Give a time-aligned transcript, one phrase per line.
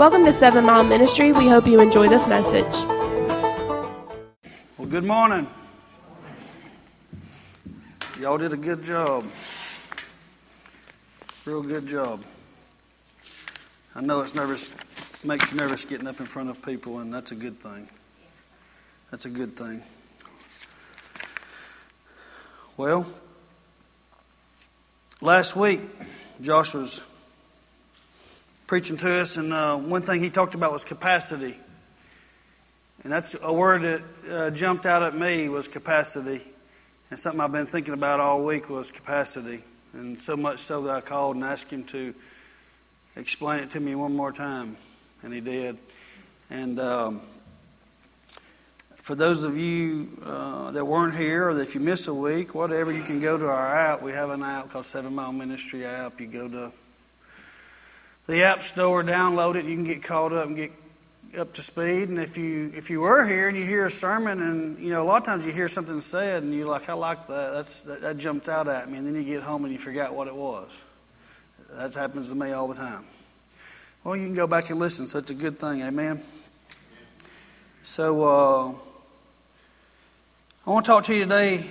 [0.00, 1.30] Welcome to Seven Mile Ministry.
[1.30, 2.64] We hope you enjoy this message.
[4.78, 5.46] Well, good morning.
[8.18, 9.26] Y'all did a good job.
[11.44, 12.24] Real good job.
[13.94, 14.72] I know it's nervous,
[15.22, 17.86] makes you nervous getting up in front of people, and that's a good thing.
[19.10, 19.82] That's a good thing.
[22.78, 23.04] Well,
[25.20, 25.82] last week,
[26.40, 27.02] Josh was
[28.70, 31.56] preaching to us, and uh, one thing he talked about was capacity.
[33.02, 36.40] And that's a word that uh, jumped out at me was capacity.
[37.10, 39.64] And something I've been thinking about all week was capacity.
[39.92, 42.14] And so much so that I called and asked him to
[43.16, 44.76] explain it to me one more time.
[45.24, 45.76] And he did.
[46.48, 47.22] And um,
[49.02, 52.92] for those of you uh, that weren't here or if you miss a week, whatever,
[52.92, 54.00] you can go to our app.
[54.00, 56.20] We have an app called Seven Mile Ministry app.
[56.20, 56.72] You go to
[58.30, 60.72] the App Store, download it, you can get caught up and get
[61.36, 62.08] up to speed.
[62.08, 65.02] And if you if you were here and you hear a sermon, and you know
[65.02, 67.50] a lot of times you hear something said, and you're like, I like that.
[67.52, 70.14] That's that, that jumps out at me, and then you get home and you forgot
[70.14, 70.80] what it was.
[71.72, 73.04] That happens to me all the time.
[74.04, 75.82] Well, you can go back and listen, so it's a good thing.
[75.82, 76.22] Amen.
[77.82, 78.72] So uh,
[80.66, 81.64] I want to talk to you today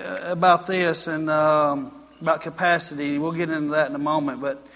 [0.00, 3.18] uh, about this and um, about capacity.
[3.18, 4.66] We'll get into that in a moment, but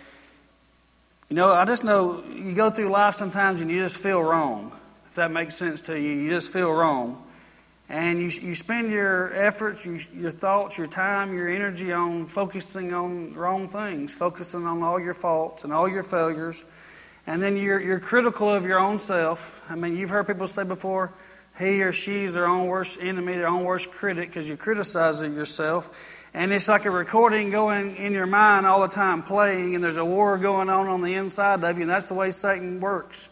[1.28, 4.72] you know, I just know you go through life sometimes and you just feel wrong.
[5.08, 7.22] If that makes sense to you, you just feel wrong.
[7.88, 12.94] And you, you spend your efforts, you, your thoughts, your time, your energy on focusing
[12.94, 16.64] on wrong things, focusing on all your faults and all your failures.
[17.26, 19.62] And then you're, you're critical of your own self.
[19.68, 21.12] I mean, you've heard people say before,
[21.58, 25.22] he or she is their own worst enemy, their own worst critic, because you criticize
[25.22, 25.90] yourself.
[26.36, 29.98] And it's like a recording going in your mind all the time, playing, and there's
[29.98, 33.30] a war going on on the inside of you, and that's the way Satan works.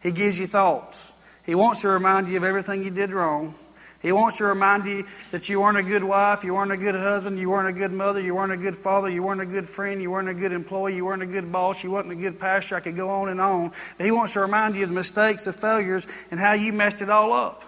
[0.00, 1.12] He gives you thoughts.
[1.44, 3.56] He wants to remind you of everything you did wrong.
[4.00, 6.94] He wants to remind you that you weren't a good wife, you weren't a good
[6.94, 9.66] husband, you weren't a good mother, you weren't a good father, you weren't a good
[9.66, 12.38] friend, you weren't a good employee, you weren't a good boss, you weren't a good
[12.38, 12.76] pastor.
[12.76, 13.72] I could go on and on.
[13.98, 17.02] But he wants to remind you of the mistakes, the failures, and how you messed
[17.02, 17.64] it all up.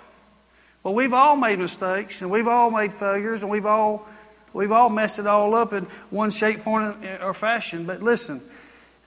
[0.84, 4.06] Well, we've all made mistakes, and we've all made failures, and we've all
[4.52, 7.84] We've all messed it all up in one shape, form, or fashion.
[7.84, 8.40] But listen,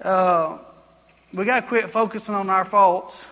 [0.01, 0.59] uh,
[1.33, 3.29] we got to quit focusing on our faults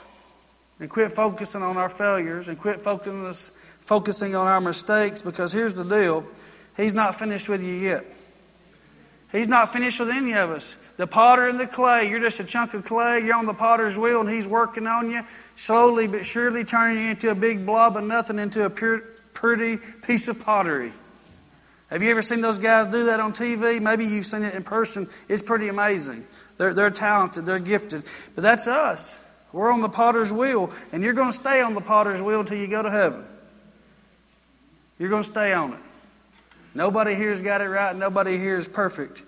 [0.79, 5.73] and quit focusing on our failures and quit focusing, focusing on our mistakes because here's
[5.73, 6.25] the deal
[6.77, 8.05] He's not finished with you yet.
[9.33, 10.77] He's not finished with any of us.
[10.95, 13.21] The potter and the clay, you're just a chunk of clay.
[13.23, 15.21] You're on the potter's wheel, and he's working on you,
[15.55, 18.99] slowly but surely turning you into a big blob of nothing, into a pure,
[19.33, 20.93] pretty piece of pottery.
[21.89, 23.81] Have you ever seen those guys do that on TV?
[23.81, 25.09] Maybe you've seen it in person.
[25.27, 26.25] It's pretty amazing.
[26.57, 28.03] They're, they're talented, they're gifted.
[28.35, 29.19] But that's us.
[29.51, 32.57] We're on the potter's wheel, and you're going to stay on the potter's wheel until
[32.57, 33.25] you go to heaven.
[35.00, 35.79] You're going to stay on it.
[36.75, 39.23] Nobody here's got it right, nobody here is perfect.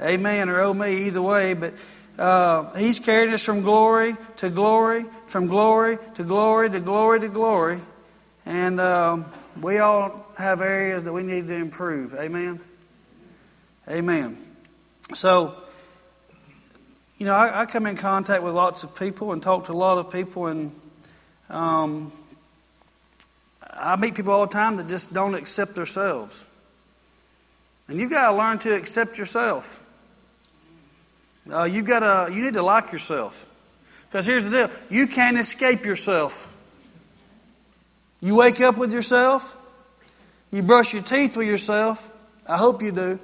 [0.00, 1.54] Amen or oh me, either way.
[1.54, 1.74] But
[2.18, 7.28] uh, He's carried us from glory to glory, from glory to glory to glory to
[7.28, 7.80] glory.
[8.44, 9.24] And um,
[9.60, 12.14] we all have areas that we need to improve.
[12.14, 12.60] Amen?
[13.88, 14.38] Amen.
[15.12, 15.54] So,
[17.18, 19.74] you know, I, I, come in contact with lots of people and talk to a
[19.74, 20.72] lot of people, and
[21.50, 22.12] um,
[23.62, 26.44] I meet people all the time that just don't accept themselves.
[27.88, 29.80] And you've got to learn to accept yourself.
[31.50, 33.46] Uh, you've got to, you need to like yourself.
[34.08, 36.50] Because here's the deal you can't escape yourself.
[38.24, 39.54] You wake up with yourself,
[40.50, 42.10] you brush your teeth with yourself.
[42.48, 43.20] I hope you do.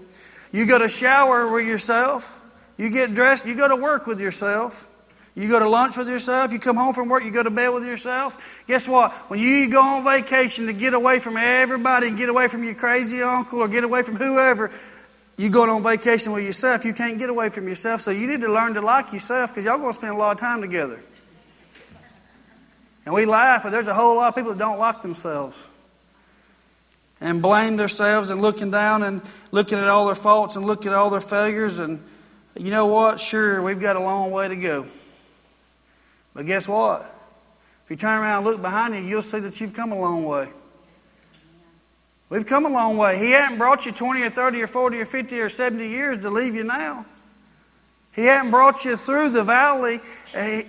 [0.52, 2.38] You go to shower with yourself.
[2.76, 3.46] You get dressed.
[3.46, 4.86] You go to work with yourself.
[5.34, 6.52] You go to lunch with yourself.
[6.52, 7.24] You come home from work.
[7.24, 8.62] You go to bed with yourself.
[8.66, 9.14] Guess what?
[9.30, 12.74] When you go on vacation to get away from everybody and get away from your
[12.74, 14.70] crazy uncle or get away from whoever,
[15.38, 16.84] you going on vacation with yourself.
[16.84, 18.02] You can't get away from yourself.
[18.02, 20.32] So you need to learn to like yourself because y'all going to spend a lot
[20.32, 21.02] of time together.
[23.04, 25.66] And we laugh, but there's a whole lot of people that don't like themselves
[27.20, 30.94] and blame themselves and looking down and looking at all their faults and looking at
[30.94, 31.78] all their failures.
[31.78, 32.02] And
[32.56, 33.20] you know what?
[33.20, 34.86] Sure, we've got a long way to go.
[36.34, 37.02] But guess what?
[37.84, 40.24] If you turn around and look behind you, you'll see that you've come a long
[40.24, 40.48] way.
[42.28, 43.18] We've come a long way.
[43.18, 46.30] He hadn't brought you 20 or 30 or 40 or 50 or 70 years to
[46.30, 47.04] leave you now.
[48.12, 50.00] He hadn't brought you through the valley
[50.34, 50.62] eh,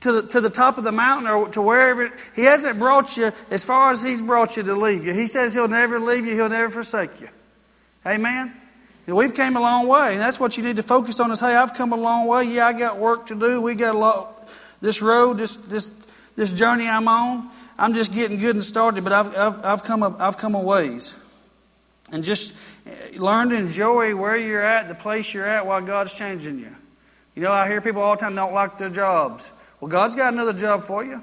[0.00, 2.10] to the, to the top of the mountain or to wherever.
[2.36, 5.12] He hasn't brought you as far as He's brought you to leave you.
[5.12, 7.28] He says He'll never leave you, He'll never forsake you.
[8.06, 8.54] Amen?
[9.06, 11.56] We've came a long way, and that's what you need to focus on is, hey,
[11.56, 12.44] I've come a long way.
[12.44, 13.60] Yeah, I got work to do.
[13.62, 14.48] We got a lot,
[14.82, 15.90] This road, this, this,
[16.36, 20.02] this journey I'm on, I'm just getting good and started, but I've, I've, I've, come,
[20.02, 21.14] a, I've come a ways.
[22.12, 22.54] And just
[22.86, 26.74] eh, learn to enjoy where you're at, the place you're at, while God's changing you.
[27.34, 29.52] You know, I hear people all the time don't like their jobs.
[29.80, 31.22] Well, God's got another job for you.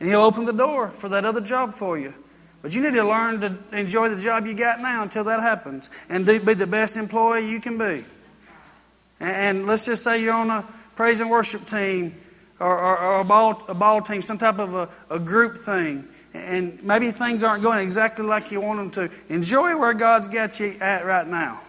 [0.00, 2.14] And He'll open the door for that other job for you.
[2.60, 5.90] But you need to learn to enjoy the job you got now until that happens
[6.08, 8.04] and be the best employee you can be.
[9.18, 12.14] And let's just say you're on a praise and worship team
[12.60, 16.08] or, or, or a, ball, a ball team, some type of a, a group thing.
[16.34, 19.14] And maybe things aren't going exactly like you want them to.
[19.28, 21.60] Enjoy where God's got you at right now.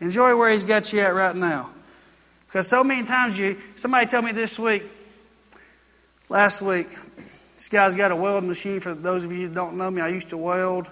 [0.00, 1.70] Enjoy where He's got you at right now.
[2.52, 4.84] Because so many times you, somebody told me this week,
[6.28, 6.86] last week,
[7.54, 8.78] this guy's got a welding machine.
[8.78, 10.90] For those of you who don't know me, I used to weld.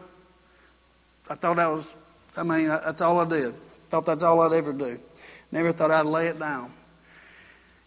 [1.29, 1.95] I thought that was,
[2.35, 3.55] I mean, that's all I did.
[3.91, 4.99] Thought that's all I'd ever do.
[5.53, 6.73] Never thought I'd lay it down.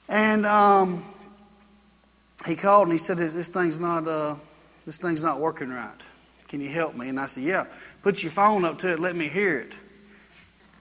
[0.07, 1.03] And um,
[2.45, 4.35] he called and he said, "This thing's not, uh,
[4.85, 5.99] this thing's not working right.
[6.47, 7.65] Can you help me?" And I said, "Yeah.
[8.03, 8.99] Put your phone up to it.
[8.99, 9.73] Let me hear it."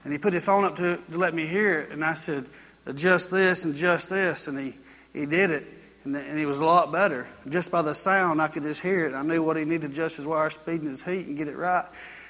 [0.03, 1.91] And he put his phone up to it to let me hear it.
[1.91, 2.45] And I said,
[2.85, 4.77] "Adjust this and adjust this." And he
[5.13, 5.67] he did it,
[6.03, 7.27] and, and it was a lot better.
[7.47, 9.13] Just by the sound, I could just hear it.
[9.13, 11.47] I knew what he needed to adjust his wire speed and his heat and get
[11.47, 11.85] it right.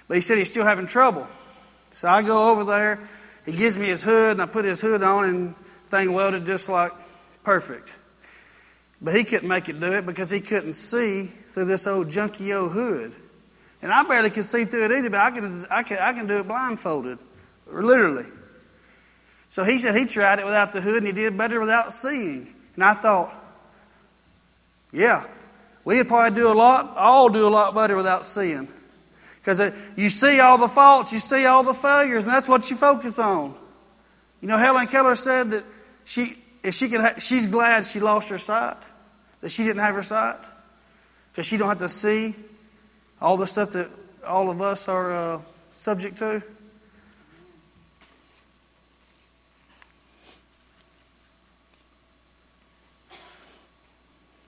[0.07, 1.27] But he said he's still having trouble.
[1.91, 2.99] So I go over there.
[3.45, 5.55] He gives me his hood, and I put his hood on, and
[5.87, 6.91] thing welded just like
[7.43, 7.93] perfect.
[9.01, 12.55] But he couldn't make it do it because he couldn't see through this old junky
[12.57, 13.13] old hood.
[13.81, 16.25] And I barely could see through it either, but I can, I can, I can
[16.25, 17.19] do it blindfolded,
[17.67, 18.25] literally.
[19.53, 22.51] So he said he tried it without the hood and he did better without seeing.
[22.73, 23.31] And I thought,
[24.91, 25.27] yeah,
[25.85, 28.67] we'd probably do a lot, all do a lot better without seeing.
[29.35, 29.61] Because
[29.95, 33.19] you see all the faults, you see all the failures, and that's what you focus
[33.19, 33.53] on.
[34.41, 35.63] You know, Helen Keller said that
[36.03, 38.77] she, if she can, ha- she's glad she lost her sight,
[39.41, 40.43] that she didn't have her sight,
[41.31, 42.33] because she don't have to see
[43.21, 43.91] all the stuff that
[44.25, 45.41] all of us are uh,
[45.73, 46.41] subject to.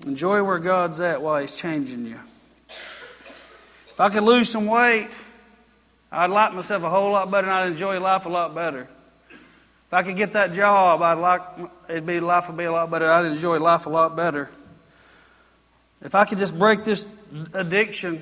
[0.05, 2.19] Enjoy where God's at while He's changing you.
[3.95, 5.09] If I could lose some weight,
[6.11, 8.89] I'd like myself a whole lot better and I'd enjoy life a lot better.
[9.87, 11.41] If I could get that job, I'd like
[11.89, 13.09] it'd be life would be a lot better.
[13.09, 14.49] I'd enjoy life a lot better.
[16.01, 17.07] If I could just break this
[17.53, 18.21] addiction,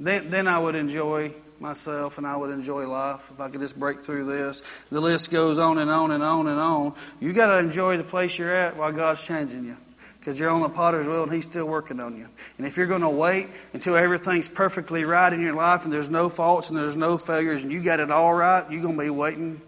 [0.00, 3.78] then, then I would enjoy myself and I would enjoy life if I could just
[3.78, 4.62] break through this.
[4.90, 6.94] The list goes on and on and on and on.
[7.20, 9.76] You got to enjoy the place you're at while God's changing you
[10.22, 12.28] because you're on the potter's wheel and he's still working on you.
[12.56, 16.10] And if you're going to wait until everything's perfectly right in your life and there's
[16.10, 19.02] no faults and there's no failures and you got it all right, you're going to
[19.02, 19.60] be waiting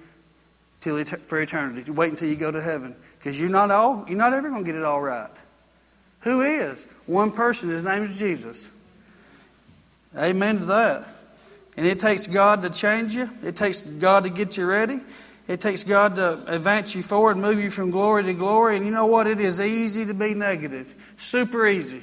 [0.81, 1.91] till for eternity.
[1.91, 4.71] Wait until you go to heaven because you're not all you're not ever going to
[4.71, 5.29] get it all right.
[6.21, 7.69] Who is one person?
[7.69, 8.71] His name is Jesus.
[10.17, 11.09] Amen to that.
[11.77, 13.29] And it takes God to change you.
[13.43, 15.01] It takes God to get you ready.
[15.47, 18.77] It takes God to advance you forward, move you from glory to glory.
[18.77, 19.27] And you know what?
[19.27, 20.95] It is easy to be negative.
[21.19, 22.03] Super easy.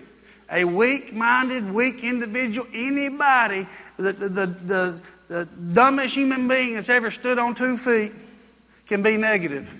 [0.51, 3.65] A weak minded, weak individual, anybody,
[3.97, 8.11] the, the, the, the, dumbest human being that's ever stood on two feet
[8.85, 9.73] can be negative.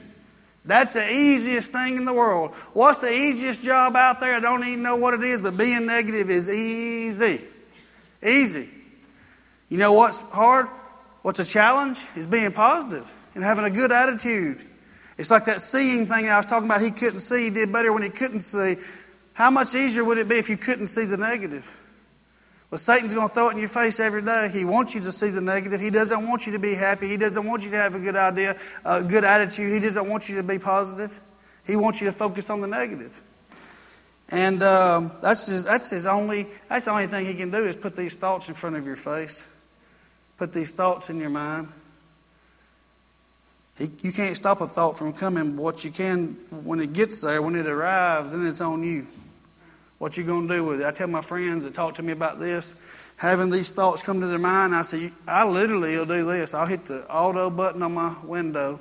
[0.63, 2.55] That's the easiest thing in the world.
[2.73, 4.35] What's the easiest job out there?
[4.35, 7.41] I don't even know what it is, but being negative is easy.
[8.23, 8.69] Easy.
[9.67, 10.67] You know what's hard?
[11.21, 11.99] What's a challenge?
[12.15, 14.63] Is being positive and having a good attitude.
[15.17, 16.81] It's like that seeing thing I was talking about.
[16.81, 18.75] He couldn't see, he did better when he couldn't see.
[19.33, 21.77] How much easier would it be if you couldn't see the negative?
[22.69, 24.49] Well, Satan's going to throw it in your face every day.
[24.51, 25.81] He wants you to see the negative.
[25.81, 27.09] He doesn't want you to be happy.
[27.09, 29.73] He doesn't want you to have a good idea, a good attitude.
[29.73, 31.19] He doesn't want you to be positive.
[31.67, 33.21] He wants you to focus on the negative.
[34.29, 37.75] And um, that's, his, that's his only, that's the only thing he can do is
[37.75, 39.45] put these thoughts in front of your face.
[40.37, 41.67] Put these thoughts in your mind.
[43.81, 45.55] You can't stop a thought from coming.
[45.55, 49.07] But what you can, when it gets there, when it arrives, then it's on you.
[49.97, 50.85] What you going to do with it?
[50.85, 52.75] I tell my friends that talk to me about this,
[53.17, 54.75] having these thoughts come to their mind.
[54.75, 56.53] I say, I literally will do this.
[56.53, 58.79] I'll hit the auto button on my window.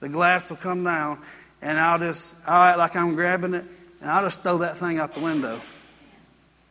[0.00, 1.18] The glass will come down,
[1.60, 3.64] and I'll just, I'll act like I'm grabbing it,
[4.00, 5.60] and I'll just throw that thing out the window.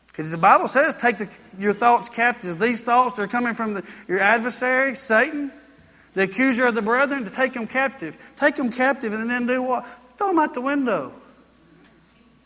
[0.08, 2.60] Because the Bible says, take the, your thoughts captive.
[2.60, 5.52] These thoughts are coming from the, your adversary, Satan
[6.14, 8.18] the accuser of the brethren, to take them captive.
[8.36, 9.88] Take them captive and then do what?
[10.18, 11.14] Throw them out the window.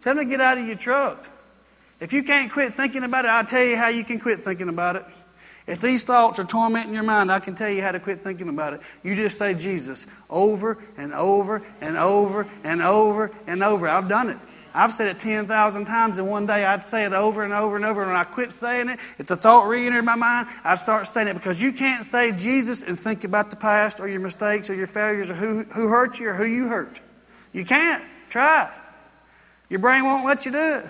[0.01, 1.29] Tell them to get out of your truck.
[1.99, 4.69] If you can't quit thinking about it, I'll tell you how you can quit thinking
[4.69, 5.05] about it.
[5.67, 8.49] If these thoughts are tormenting your mind, I can tell you how to quit thinking
[8.49, 8.81] about it.
[9.01, 13.87] You just say Jesus over and over and over and over and over.
[13.87, 14.37] I've done it.
[14.75, 16.65] I've said it 10,000 times in one day.
[16.65, 18.01] I'd say it over and over and over.
[18.01, 21.07] And when I quit saying it, if the thought re entered my mind, I'd start
[21.07, 24.69] saying it because you can't say Jesus and think about the past or your mistakes
[24.69, 26.99] or your failures or who, who hurt you or who you hurt.
[27.53, 28.03] You can't.
[28.29, 28.77] Try it.
[29.69, 30.85] Your brain won't let you do it.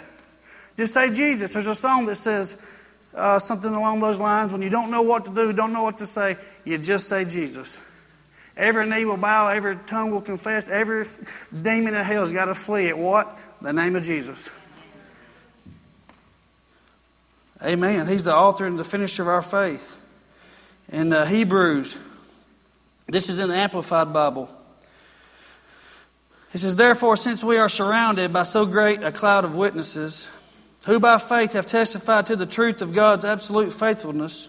[0.77, 1.53] Just say Jesus.
[1.53, 2.57] There's a song that says
[3.13, 4.51] uh, something along those lines.
[4.51, 7.23] When you don't know what to do, don't know what to say, you just say
[7.23, 7.79] Jesus.
[8.57, 11.05] Every knee will bow, every tongue will confess, every
[11.61, 13.37] demon in hell has got to flee at what?
[13.65, 14.51] The name of Jesus.
[17.65, 18.07] Amen.
[18.07, 19.99] He's the author and the finisher of our faith.
[20.89, 21.97] In uh, Hebrews,
[23.07, 24.51] this is in the Amplified Bible.
[26.51, 30.29] He says, Therefore, since we are surrounded by so great a cloud of witnesses,
[30.85, 34.47] who by faith have testified to the truth of God's absolute faithfulness,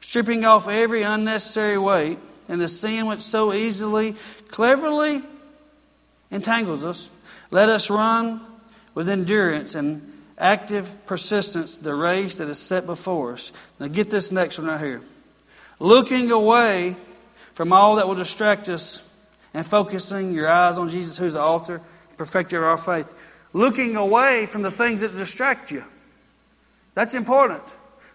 [0.00, 4.16] stripping off every unnecessary weight and the sin which so easily,
[4.48, 5.22] cleverly
[6.30, 7.08] entangles us,
[7.50, 8.48] let us run
[8.94, 13.52] with endurance and active persistence the race that is set before us.
[13.78, 15.02] Now, get this next one right here.
[15.78, 16.96] Looking away
[17.54, 19.02] from all that will distract us
[19.52, 23.14] and focusing your eyes on Jesus, who's the author, and perfecter of our faith
[23.52, 25.84] looking away from the things that distract you.
[26.94, 27.62] That's important.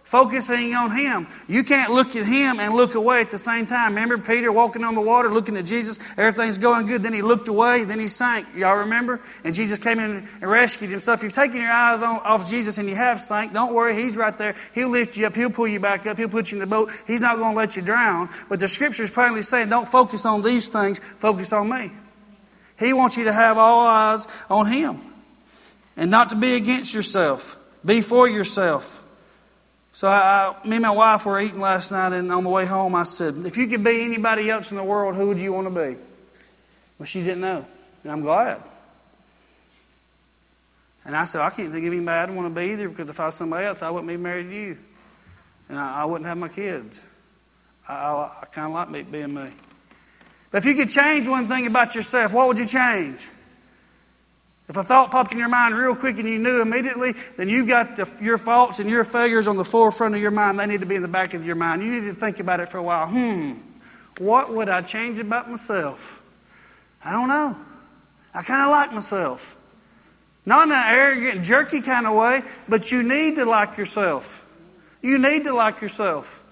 [0.06, 1.26] Focusing on Him.
[1.48, 3.94] You can't look at Him and look away at the same time.
[3.96, 7.02] Remember Peter walking on the water, looking at Jesus, everything's going good.
[7.02, 8.46] Then he looked away, then he sank.
[8.54, 9.20] Y'all remember?
[9.42, 11.00] And Jesus came in and rescued him.
[11.00, 13.96] So if you've taken your eyes on, off Jesus and you have sank, don't worry,
[13.96, 14.54] He's right there.
[14.76, 16.92] He'll lift you up, He'll pull you back up, He'll put you in the boat.
[17.04, 18.30] He's not going to let you drown.
[18.48, 21.90] But the Scripture is plainly saying, don't focus on these things, focus on me.
[22.78, 25.00] He wants you to have all eyes on Him
[25.96, 27.56] and not to be against yourself.
[27.84, 29.02] Be for yourself.
[29.96, 32.94] So I, me and my wife were eating last night, and on the way home,
[32.94, 35.68] I said, "If you could be anybody else in the world, who would you want
[35.68, 35.96] to be?"
[36.98, 37.64] Well, she didn't know,
[38.02, 38.62] and I'm glad.
[41.06, 43.18] And I said, "I can't think of anybody I'd want to be either, because if
[43.18, 44.78] I was somebody else, I wouldn't be married to you,
[45.70, 47.02] and I, I wouldn't have my kids.
[47.88, 49.50] I, I, I kind of like me, being me.
[50.50, 53.30] But if you could change one thing about yourself, what would you change?"
[54.68, 57.68] If a thought popped in your mind real quick and you knew immediately, then you've
[57.68, 60.58] got the, your faults and your failures on the forefront of your mind.
[60.58, 61.82] They need to be in the back of your mind.
[61.82, 63.06] You need to think about it for a while.
[63.06, 63.52] Hmm,
[64.18, 66.22] what would I change about myself?
[67.04, 67.56] I don't know.
[68.34, 69.56] I kind of like myself.
[70.44, 74.44] Not in an arrogant, jerky kind of way, but you need to like yourself.
[75.00, 76.42] You need to like yourself.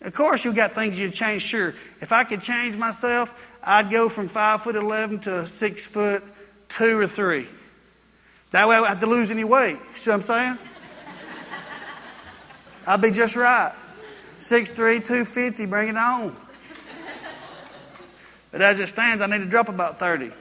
[0.00, 1.74] Of course, you've got things you'd change, sure.
[2.00, 6.22] If I could change myself, I'd go from 5 foot 11 to 6 foot
[6.70, 7.46] two or three.
[8.52, 9.76] That way I won't have to lose any weight.
[9.94, 10.58] See what I'm saying?
[12.86, 13.74] I'll be just right.
[14.38, 14.74] 6'3,
[15.04, 16.34] 250, bring it on.
[18.50, 20.32] But as it stands, I need to drop about 30.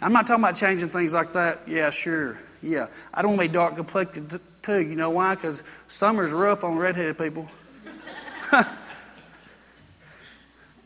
[0.00, 1.62] I'm not talking about changing things like that.
[1.66, 2.38] Yeah, sure.
[2.62, 2.88] Yeah.
[3.12, 4.80] I don't want to be dark complected too.
[4.80, 5.34] You know why?
[5.34, 7.48] Because summer's rough on redheaded people.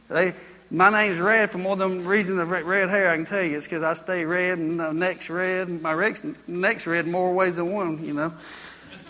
[0.08, 0.32] they,
[0.70, 3.10] my name's red for more than reason of red hair.
[3.10, 5.68] I can tell you it's because I stay red and my neck's red.
[5.68, 6.12] My
[6.46, 8.04] neck's red more ways than one.
[8.04, 8.32] You know,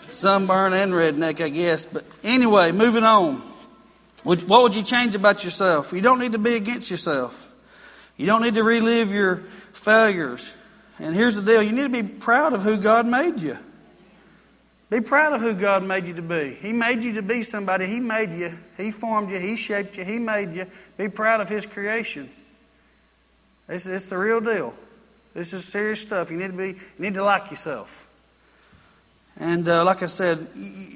[0.07, 1.85] sunburn and redneck, I guess.
[1.85, 3.41] But anyway, moving on.
[4.23, 5.93] What would you change about yourself?
[5.93, 7.51] You don't need to be against yourself.
[8.17, 10.53] You don't need to relive your failures.
[10.99, 13.57] And here's the deal: you need to be proud of who God made you.
[14.89, 16.57] Be proud of who God made you to be.
[16.59, 17.85] He made you to be somebody.
[17.85, 18.51] He made you.
[18.75, 19.37] He formed you.
[19.37, 20.03] He shaped you.
[20.03, 20.65] He made you.
[20.97, 22.29] Be proud of His creation.
[23.67, 24.73] This is the real deal.
[25.35, 26.31] This is serious stuff.
[26.31, 26.69] You need to be.
[26.69, 28.07] You need to like yourself.
[29.37, 30.47] And uh, like I said,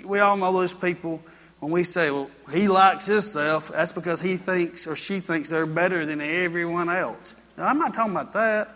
[0.03, 1.21] we all know those people.
[1.59, 5.67] When we say, "Well, he likes himself," that's because he thinks or she thinks they're
[5.67, 7.35] better than everyone else.
[7.55, 8.67] Now, I'm not talking about that.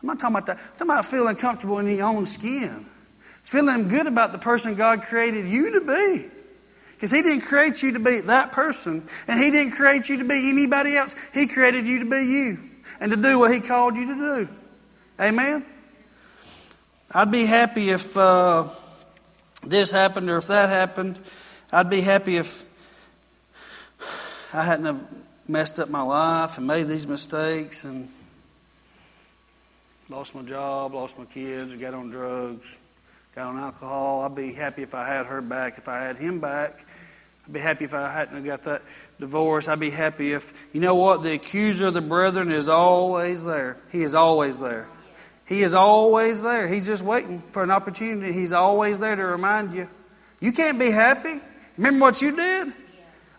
[0.00, 0.56] I'm not talking about that.
[0.56, 2.86] I'm talking about feeling comfortable in your own skin
[3.50, 6.30] feeling good about the person God created you to be.
[6.94, 10.24] Because He didn't create you to be that person, and He didn't create you to
[10.24, 11.16] be anybody else.
[11.34, 12.58] He created you to be you
[13.00, 14.48] and to do what He called you to do.
[15.20, 15.66] Amen?
[17.10, 18.68] I'd be happy if uh,
[19.64, 21.18] this happened or if that happened.
[21.72, 22.64] I'd be happy if
[24.52, 25.12] I hadn't have
[25.48, 28.08] messed up my life and made these mistakes and
[30.08, 32.78] lost my job, lost my kids, got on drugs,
[33.34, 34.22] got on alcohol.
[34.22, 36.84] I'd be happy if I had her back, if I had him back.
[37.46, 38.82] I'd be happy if I hadn't got that
[39.18, 39.68] divorce.
[39.68, 43.76] I'd be happy if, you know what, the accuser of the brethren is always there.
[43.92, 44.88] He is always there.
[45.46, 46.68] He is always there.
[46.68, 48.32] He's just waiting for an opportunity.
[48.32, 49.88] He's always there to remind you.
[50.40, 51.40] You can't be happy.
[51.76, 52.72] Remember what you did?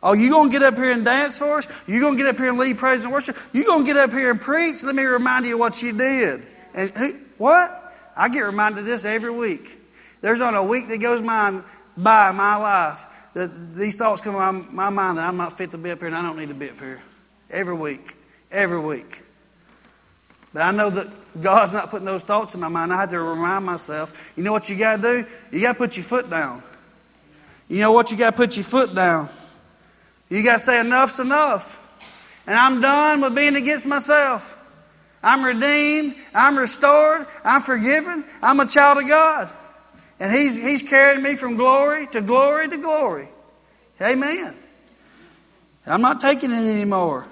[0.03, 1.67] Oh, you gonna get up here and dance for us?
[1.85, 3.37] You gonna get up here and lead praise and worship?
[3.53, 4.83] You gonna get up here and preach?
[4.83, 6.41] Let me remind you what you did.
[6.73, 7.93] And who, what?
[8.15, 9.80] I get reminded of this every week.
[10.21, 11.61] There's not a week that goes by,
[11.97, 15.71] by my life that these thoughts come to my, my mind that I'm not fit
[15.71, 17.01] to be up here and I don't need to be up here.
[17.49, 18.15] Every week.
[18.51, 19.23] Every week.
[20.53, 22.93] But I know that God's not putting those thoughts in my mind.
[22.93, 25.29] I have to remind myself, you know what you got to do?
[25.51, 26.61] You got to put your foot down.
[27.69, 28.11] You know what?
[28.11, 29.29] You got to put your foot down.
[30.29, 31.77] You got to say, enough's enough.
[32.45, 34.57] And I'm done with being against myself.
[35.23, 36.15] I'm redeemed.
[36.33, 37.27] I'm restored.
[37.45, 38.25] I'm forgiven.
[38.41, 39.49] I'm a child of God.
[40.21, 43.27] And He's, he's carried me from glory to glory to glory.
[43.99, 44.55] Amen.
[45.87, 47.25] I'm not taking it anymore.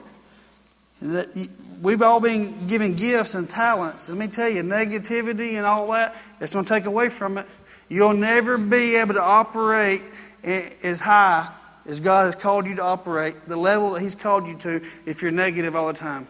[1.83, 4.09] We've all been given gifts and talents.
[4.09, 7.45] Let me tell you, negativity and all that, it's going to take away from it.
[7.89, 10.09] You'll never be able to operate
[10.43, 11.47] as high
[11.85, 15.21] as God has called you to operate, the level that He's called you to, if
[15.21, 16.27] you're negative all the time.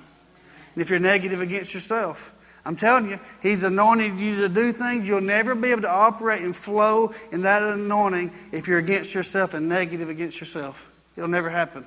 [0.75, 2.33] And if you're negative against yourself.
[2.65, 5.07] I'm telling you, He's anointed you to do things.
[5.07, 9.53] You'll never be able to operate and flow in that anointing if you're against yourself
[9.53, 10.89] and negative against yourself.
[11.15, 11.85] It'll never happen.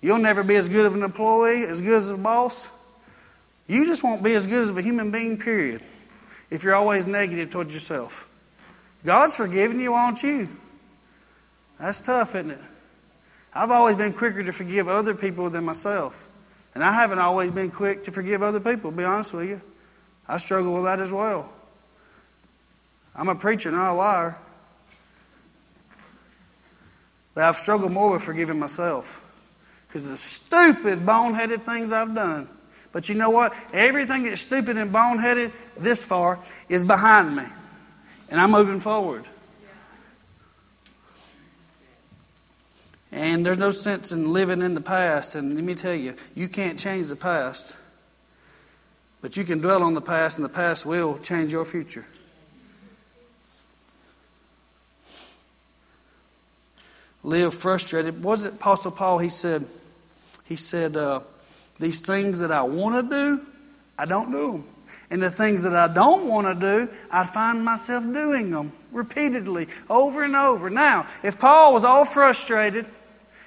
[0.00, 2.70] You'll never be as good of an employee, as good as a boss.
[3.66, 5.82] You just won't be as good as a human being, period,
[6.50, 8.28] if you're always negative towards yourself.
[9.04, 10.48] God's forgiven you, won't you?
[11.78, 12.60] That's tough, isn't it?
[13.54, 16.28] I've always been quicker to forgive other people than myself.
[16.74, 19.60] And I haven't always been quick to forgive other people, to be honest with you.
[20.28, 21.50] I struggle with that as well.
[23.14, 24.36] I'm a preacher, not a liar.
[27.34, 29.26] But I've struggled more with forgiving myself
[29.86, 32.48] because of the stupid, boneheaded things I've done.
[32.92, 33.54] But you know what?
[33.72, 37.44] Everything that's stupid and boneheaded this far is behind me.
[38.30, 39.24] And I'm moving forward.
[43.12, 45.34] And there's no sense in living in the past.
[45.34, 47.76] And let me tell you, you can't change the past.
[49.20, 52.06] But you can dwell on the past, and the past will change your future.
[57.22, 58.24] Live frustrated.
[58.24, 59.18] Was it Apostle Paul?
[59.18, 59.66] He said,
[60.44, 61.20] he said, uh,
[61.78, 63.46] These things that I want to do,
[63.98, 64.64] I don't do them.
[65.10, 69.66] And the things that I don't want to do, I find myself doing them repeatedly,
[69.90, 70.70] over and over.
[70.70, 72.86] Now, if Paul was all frustrated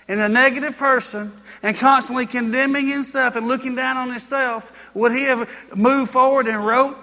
[0.07, 5.23] and a negative person and constantly condemning himself and looking down on himself, would he
[5.23, 6.97] have moved forward and wrote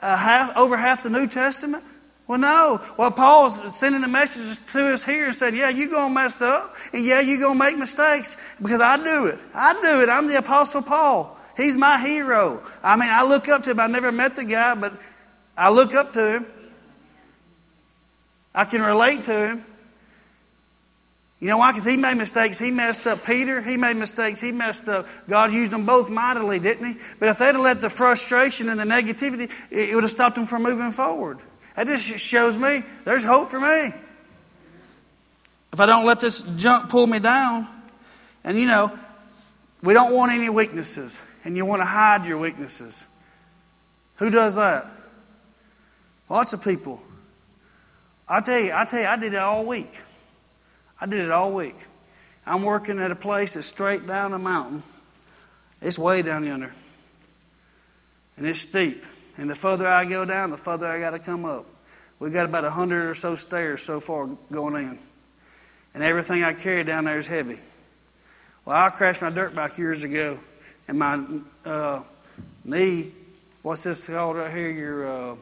[0.00, 1.84] half, over half the New Testament?
[2.26, 2.80] Well, no.
[2.96, 6.40] Well, Paul's sending a message to us here and said, yeah, you're going to mess
[6.40, 6.76] up.
[6.92, 9.38] And yeah, you're going to make mistakes because I do it.
[9.52, 10.08] I do it.
[10.08, 11.36] I'm the Apostle Paul.
[11.56, 12.62] He's my hero.
[12.84, 13.80] I mean, I look up to him.
[13.80, 14.92] I never met the guy, but
[15.56, 16.46] I look up to him.
[18.54, 19.64] I can relate to him.
[21.40, 21.72] You know why?
[21.72, 22.58] Because he made mistakes.
[22.58, 23.62] He messed up Peter.
[23.62, 24.42] He made mistakes.
[24.42, 25.06] He messed up.
[25.26, 27.00] God used them both mightily, didn't he?
[27.18, 30.44] But if they'd have let the frustration and the negativity, it would have stopped them
[30.44, 31.38] from moving forward.
[31.76, 33.94] That just shows me there's hope for me.
[35.72, 37.66] If I don't let this junk pull me down,
[38.44, 38.92] and you know,
[39.82, 43.06] we don't want any weaknesses, and you want to hide your weaknesses.
[44.16, 44.90] Who does that?
[46.28, 47.00] Lots of people.
[48.28, 50.02] I tell you, I tell you, I did it all week.
[51.00, 51.76] I did it all week.
[52.46, 54.82] I'm working at a place that's straight down a mountain.
[55.80, 56.72] It's way down yonder.
[58.36, 59.04] And it's steep.
[59.36, 61.66] And the further I go down, the further I got to come up.
[62.18, 64.98] We've got about a hundred or so stairs so far going in.
[65.94, 67.58] And everything I carry down there is heavy.
[68.64, 70.38] Well, I crashed my dirt bike years ago,
[70.86, 71.24] and my
[71.64, 72.02] uh,
[72.64, 73.12] knee,
[73.62, 74.70] what's this called right here?
[74.70, 75.36] Your uh,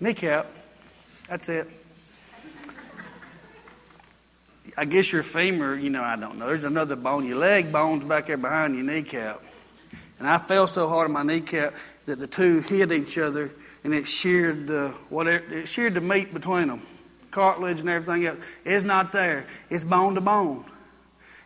[0.00, 0.46] kneecap.
[1.28, 1.81] That's it.
[4.76, 6.46] I guess your femur, you know, I don't know.
[6.46, 7.26] There's another bone.
[7.26, 9.42] Your leg bone's back there behind your kneecap.
[10.18, 11.74] And I fell so hard on my kneecap
[12.06, 13.50] that the two hit each other
[13.84, 16.82] and it sheared the whatever it sheared the meat between them,
[17.30, 18.38] cartilage and everything else.
[18.64, 19.46] It's not there.
[19.68, 20.64] It's bone to bone.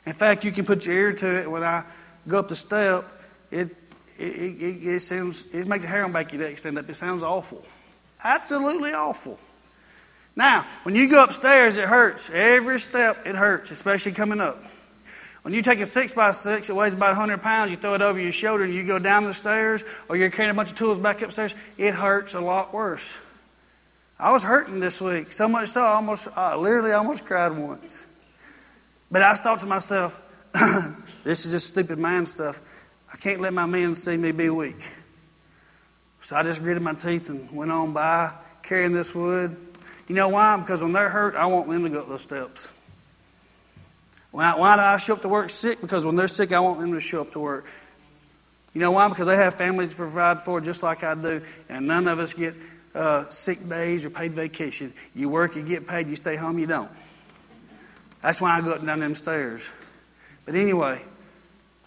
[0.04, 1.50] In fact, you can put your ear to it.
[1.50, 1.84] When I
[2.28, 3.06] go up the step,
[3.50, 3.74] it
[4.18, 6.88] it, it, it sounds it makes the hair on back your neck stand up.
[6.88, 7.64] It sounds awful,
[8.22, 9.38] absolutely awful.
[10.36, 12.28] Now, when you go upstairs, it hurts.
[12.30, 14.62] Every step, it hurts, especially coming up.
[15.40, 18.02] When you take a six by six, it weighs about 100 pounds, you throw it
[18.02, 20.76] over your shoulder and you go down the stairs, or you're carrying a bunch of
[20.76, 23.18] tools back upstairs, it hurts a lot worse.
[24.18, 28.04] I was hurting this week, so much so I almost, I literally almost cried once.
[29.10, 30.20] But I thought to myself,
[31.22, 32.60] this is just stupid man stuff.
[33.12, 34.82] I can't let my men see me be weak.
[36.20, 39.56] So I just gritted my teeth and went on by carrying this wood.
[40.08, 40.56] You know why?
[40.56, 42.72] Because when they're hurt, I want them to go up those steps.
[44.30, 45.80] Why, why do I show up to work sick?
[45.80, 47.66] Because when they're sick, I want them to show up to work.
[48.74, 49.08] You know why?
[49.08, 52.34] Because they have families to provide for just like I do, and none of us
[52.34, 52.54] get
[52.94, 54.92] uh, sick days or paid vacation.
[55.14, 56.90] You work, you get paid, you stay home, you don't.
[58.20, 59.68] That's why I go up and down them stairs.
[60.44, 61.02] But anyway,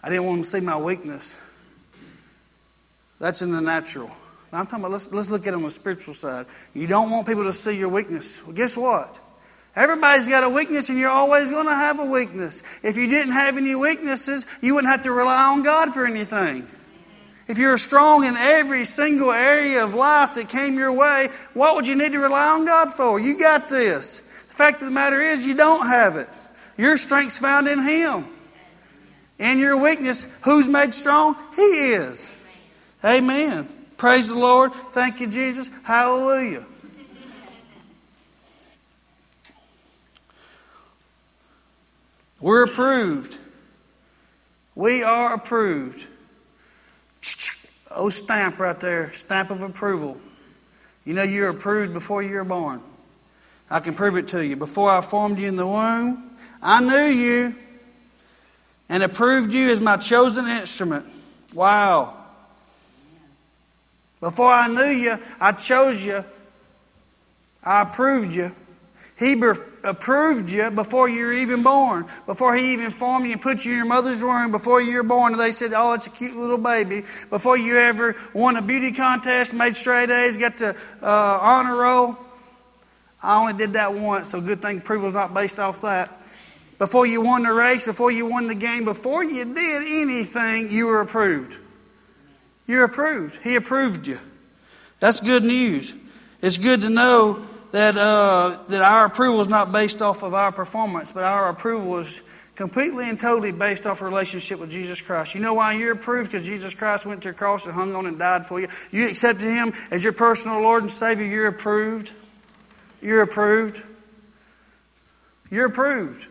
[0.02, 1.38] I didn't want them to see my weakness.
[3.18, 4.10] That's in the natural.
[4.52, 6.46] I'm talking about, let's, let's look at it on the spiritual side.
[6.74, 8.44] You don't want people to see your weakness.
[8.44, 9.18] Well, guess what?
[9.76, 12.62] Everybody's got a weakness, and you're always going to have a weakness.
[12.82, 16.66] If you didn't have any weaknesses, you wouldn't have to rely on God for anything.
[17.46, 21.86] If you're strong in every single area of life that came your way, what would
[21.86, 23.20] you need to rely on God for?
[23.20, 24.20] You got this.
[24.20, 26.28] The fact of the matter is, you don't have it.
[26.76, 28.26] Your strength's found in Him.
[29.38, 31.36] And your weakness, who's made strong?
[31.54, 32.30] He is.
[33.04, 33.79] Amen.
[34.00, 34.72] Praise the Lord.
[34.72, 35.70] Thank you, Jesus.
[35.82, 36.64] Hallelujah.
[42.40, 43.36] We're approved.
[44.74, 46.06] We are approved.
[47.90, 50.16] Oh, stamp right there, stamp of approval.
[51.04, 52.80] You know you're approved before you were born.
[53.68, 54.56] I can prove it to you.
[54.56, 57.54] Before I formed you in the womb, I knew you
[58.88, 61.04] and approved you as my chosen instrument.
[61.52, 62.16] Wow.
[64.20, 66.24] Before I knew you, I chose you.
[67.62, 68.52] I approved you.
[69.18, 69.32] He
[69.84, 73.72] approved you before you were even born, before He even formed you and put you
[73.72, 75.32] in your mother's womb, before you were born.
[75.32, 77.02] And they said, Oh, it's a cute little baby.
[77.28, 82.16] Before you ever won a beauty contest, made straight A's, got to uh, honor roll.
[83.22, 86.22] I only did that once, so good thing approval's not based off that.
[86.78, 90.86] Before you won the race, before you won the game, before you did anything, you
[90.86, 91.58] were approved.
[92.70, 93.42] You're approved.
[93.42, 94.20] He approved you.
[95.00, 95.92] That's good news.
[96.40, 100.52] It's good to know that, uh, that our approval is not based off of our
[100.52, 102.22] performance, but our approval is
[102.54, 105.34] completely and totally based off a relationship with Jesus Christ.
[105.34, 106.30] You know why you're approved?
[106.30, 108.68] Because Jesus Christ went to the cross and hung on and died for you.
[108.92, 111.26] You accepted Him as your personal Lord and Savior.
[111.26, 112.12] You're approved.
[113.02, 113.82] You're approved.
[115.50, 116.28] You're approved.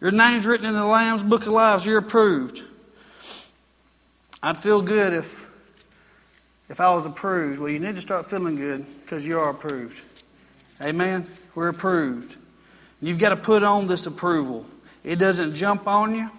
[0.00, 1.86] Your name's written in the Lamb's Book of Lives.
[1.86, 2.60] You're approved.
[4.44, 5.50] I'd feel good if,
[6.68, 7.58] if I was approved.
[7.58, 10.04] Well, you need to start feeling good because you are approved.
[10.82, 11.26] Amen?
[11.54, 12.36] We're approved.
[13.00, 14.66] You've got to put on this approval.
[15.02, 16.30] It doesn't jump on you.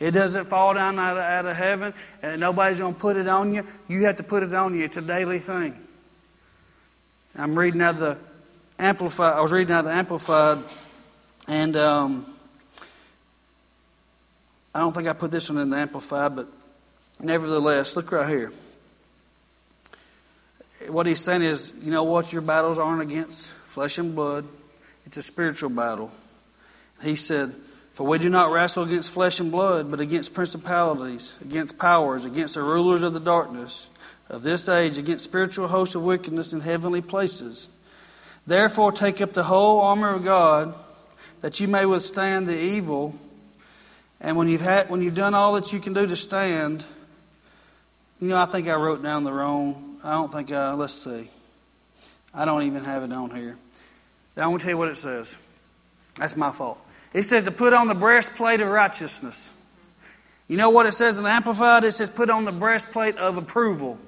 [0.00, 3.28] It doesn't fall down out of, out of heaven, and nobody's going to put it
[3.28, 3.66] on you.
[3.88, 4.82] You have to put it on you.
[4.82, 5.78] It's a daily thing.
[7.36, 8.16] I'm reading out the
[8.78, 9.34] Amplified.
[9.34, 10.64] I was reading out the Amplified,
[11.46, 12.24] and um,
[14.74, 16.48] I don't think I put this one in the Amplified, but
[17.20, 18.52] Nevertheless, look right here.
[20.88, 22.32] What he's saying is, you know what?
[22.32, 24.46] Your battles aren't against flesh and blood,
[25.06, 26.10] it's a spiritual battle.
[27.02, 27.54] He said,
[27.92, 32.54] For we do not wrestle against flesh and blood, but against principalities, against powers, against
[32.54, 33.88] the rulers of the darkness
[34.28, 37.68] of this age, against spiritual hosts of wickedness in heavenly places.
[38.46, 40.74] Therefore, take up the whole armor of God,
[41.40, 43.14] that you may withstand the evil.
[44.20, 46.84] And when you've, had, when you've done all that you can do to stand,
[48.20, 49.98] you know, I think I wrote down the wrong.
[50.04, 51.28] I don't think let's see.
[52.34, 53.56] I don't even have it on here.
[54.36, 55.38] I want to tell you what it says.
[56.16, 56.78] That's my fault.
[57.12, 59.52] It says to put on the breastplate of righteousness.
[60.48, 61.84] You know what it says in Amplified?
[61.84, 63.98] It says put on the breastplate of approval.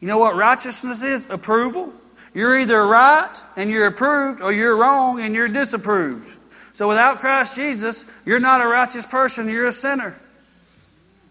[0.00, 1.26] You know what righteousness is?
[1.28, 1.92] Approval.
[2.32, 6.36] You're either right and you're approved, or you're wrong and you're disapproved.
[6.72, 10.18] So without Christ Jesus, you're not a righteous person, you're a sinner.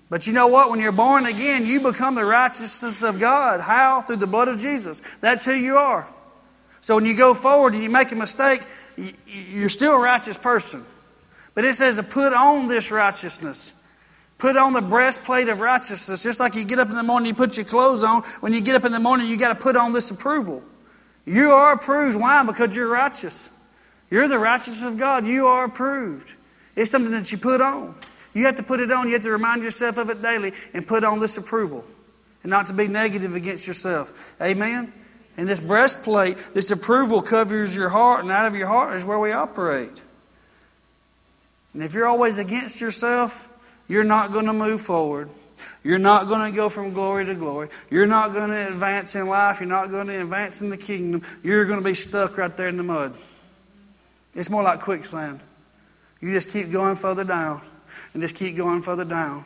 [0.10, 0.72] But you know what?
[0.72, 3.62] When you're born again, you become the righteousness of God.
[3.62, 4.02] How?
[4.02, 5.02] Through the blood of Jesus.
[5.22, 6.08] That's who you are.
[6.82, 8.62] So when you go forward and you make a mistake,
[9.28, 10.84] you're still a righteous person.
[11.54, 13.74] But it says to put on this righteousness.
[14.40, 16.24] Put on the breastplate of righteousness.
[16.24, 18.24] Just like you get up in the morning, you put your clothes on.
[18.40, 20.64] When you get up in the morning, you got to put on this approval.
[21.26, 22.18] You are approved.
[22.18, 22.44] Why?
[22.44, 23.50] Because you're righteous.
[24.10, 25.28] You're the righteousness of God.
[25.28, 26.34] You are approved.
[26.76, 27.96] It's something that you put on.
[28.34, 29.08] You have to put it on.
[29.08, 31.84] You have to remind yourself of it daily and put on this approval
[32.44, 34.14] and not to be negative against yourself.
[34.42, 34.94] Amen?
[35.38, 39.20] And this breastplate, this approval covers your heart, and out of your heart is where
[39.20, 40.04] we operate.
[41.74, 43.48] And if you're always against yourself,
[43.88, 45.30] you're not going to move forward.
[45.84, 47.70] You're not going to go from glory to glory.
[47.90, 49.60] You're not going to advance in life.
[49.60, 51.22] You're not going to advance in the kingdom.
[51.44, 53.18] You're going to be stuck right there in the mud.
[54.36, 55.40] It's more like quicksand.
[56.22, 57.62] You just keep going further down
[58.14, 59.46] and just keep going further down.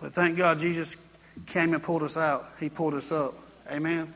[0.00, 0.96] But thank God Jesus
[1.46, 2.44] came and pulled us out.
[2.60, 3.34] He pulled us up.
[3.70, 4.12] Amen.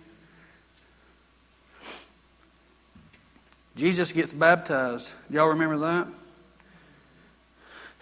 [3.76, 5.14] Jesus gets baptized.
[5.30, 6.08] Y'all remember that?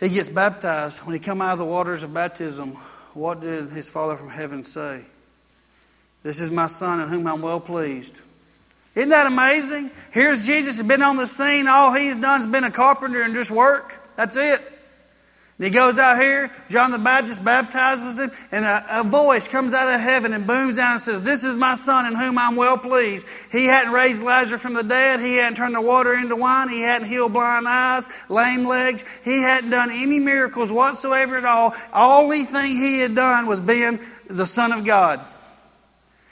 [0.00, 1.00] He gets baptized.
[1.00, 2.72] When he come out of the waters of baptism,
[3.14, 5.04] what did his Father from heaven say?
[6.22, 8.20] This is my Son in whom I'm well pleased.
[8.94, 9.90] Isn't that amazing?
[10.10, 11.68] Here's Jesus, has been on the scene.
[11.68, 14.00] All he's done has been a carpenter and just work.
[14.16, 14.77] That's it.
[15.58, 19.92] He goes out here, John the Baptist baptizes him, and a, a, voice comes out
[19.92, 22.78] of heaven and booms down and says, This is my son in whom I'm well
[22.78, 23.26] pleased.
[23.50, 25.18] He hadn't raised Lazarus from the dead.
[25.18, 26.68] He hadn't turned the water into wine.
[26.68, 29.04] He hadn't healed blind eyes, lame legs.
[29.24, 31.74] He hadn't done any miracles whatsoever at all.
[31.92, 35.24] Only thing he had done was being the Son of God.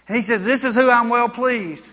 [0.06, 1.92] And he says, This is who I'm well pleased.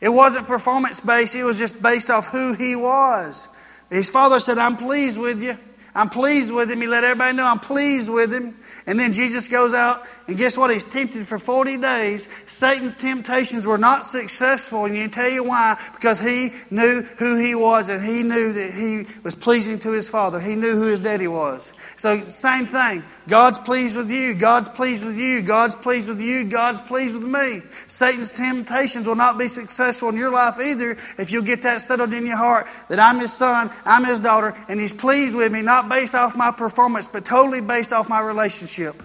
[0.00, 3.46] It wasn't performance based, it was just based off who he was.
[3.90, 5.58] His father said, I'm pleased with you.
[5.98, 6.80] I'm pleased with him.
[6.80, 8.56] He let everybody know I'm pleased with him.
[8.86, 10.70] And then Jesus goes out, and guess what?
[10.70, 12.28] He's tempted for 40 days.
[12.46, 15.80] Satan's temptations were not successful, and you can tell you why.
[15.94, 20.10] Because he knew who he was, and he knew that he was pleasing to his
[20.10, 20.38] Father.
[20.38, 21.72] He knew who his daddy was.
[21.96, 23.04] So, same thing.
[23.26, 24.34] God's pleased with you.
[24.34, 25.40] God's pleased with you.
[25.40, 26.44] God's pleased with you.
[26.44, 27.62] God's pleased with me.
[27.86, 32.12] Satan's temptations will not be successful in your life either if you'll get that settled
[32.12, 35.62] in your heart that I'm his son, I'm his daughter, and he's pleased with me,
[35.62, 39.02] not based off my performance, but totally based off my relationship.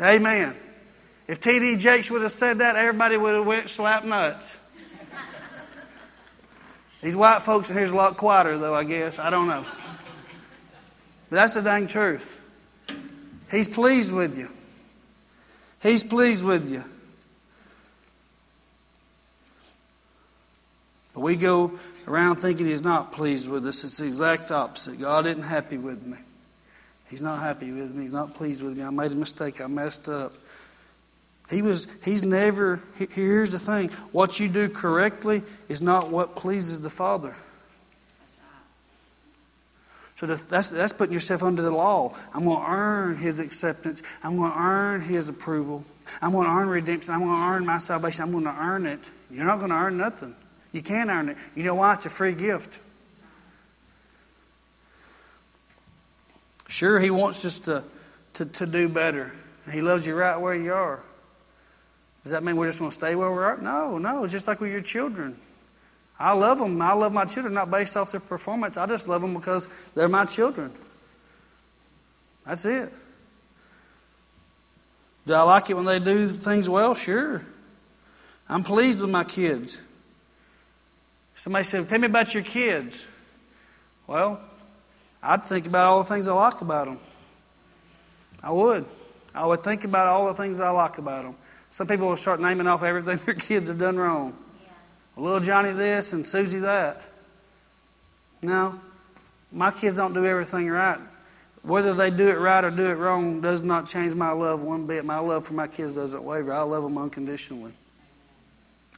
[0.00, 0.56] Amen.
[1.26, 1.76] If T.D.
[1.76, 4.58] Jakes would have said that, everybody would have went slap nuts.
[7.00, 9.18] These white folks in here's a lot quieter, though, I guess.
[9.18, 9.64] I don't know.
[11.30, 12.40] But that's the dang truth.
[13.50, 14.48] He's pleased with you.
[15.80, 16.82] He's pleased with you.
[21.14, 23.84] But we go around thinking He's not pleased with us.
[23.84, 24.98] It's the exact opposite.
[25.00, 26.18] God isn't happy with me.
[27.08, 28.02] He's not happy with me.
[28.02, 28.82] He's not pleased with me.
[28.82, 29.60] I made a mistake.
[29.60, 30.32] I messed up.
[31.50, 32.82] He was, he's never,
[33.14, 37.34] here's the thing what you do correctly is not what pleases the Father.
[40.16, 42.14] So that's, that's putting yourself under the law.
[42.34, 44.02] I'm going to earn His acceptance.
[44.22, 45.84] I'm going to earn His approval.
[46.20, 47.14] I'm going to earn redemption.
[47.14, 48.24] I'm going to earn my salvation.
[48.24, 48.98] I'm going to earn it.
[49.30, 50.34] You're not going to earn nothing.
[50.72, 51.36] You can't earn it.
[51.54, 51.94] You know why?
[51.94, 52.80] It's a free gift.
[56.68, 57.82] Sure, He wants us to,
[58.34, 59.32] to, to do better.
[59.72, 61.02] He loves you right where you are.
[62.22, 63.56] Does that mean we're just going to stay where we are?
[63.56, 64.24] No, no.
[64.24, 65.36] It's just like with your children.
[66.18, 66.80] I love them.
[66.82, 68.76] I love my children not based off their performance.
[68.76, 70.72] I just love them because they're my children.
[72.44, 72.92] That's it.
[75.26, 76.94] Do I like it when they do things well?
[76.94, 77.42] Sure.
[78.48, 79.80] I'm pleased with my kids.
[81.34, 83.06] Somebody said, Tell me about your kids.
[84.06, 84.40] Well,
[85.22, 86.98] I'd think about all the things I like about them.
[88.42, 88.84] I would.
[89.34, 91.36] I would think about all the things I like about them.
[91.70, 94.36] Some people will start naming off everything their kids have done wrong.
[94.62, 95.22] Yeah.
[95.22, 97.02] Little Johnny this and Susie that.
[98.40, 98.80] No,
[99.50, 100.98] my kids don't do everything right.
[101.62, 104.86] Whether they do it right or do it wrong does not change my love one
[104.86, 105.04] bit.
[105.04, 106.52] My love for my kids doesn't waver.
[106.52, 107.72] I love them unconditionally.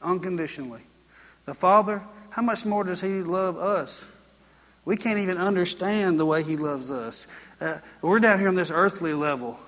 [0.03, 0.81] Unconditionally.
[1.45, 4.05] The Father, how much more does He love us?
[4.85, 7.27] We can't even understand the way He loves us.
[7.59, 9.59] Uh, we're down here on this earthly level.